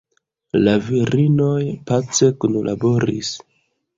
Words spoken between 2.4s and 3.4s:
kunlaboris.